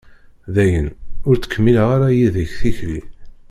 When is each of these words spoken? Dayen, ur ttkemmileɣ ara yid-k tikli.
Dayen, 0.53 0.87
ur 1.27 1.35
ttkemmileɣ 1.37 1.87
ara 1.95 2.15
yid-k 2.17 2.51
tikli. 2.59 3.01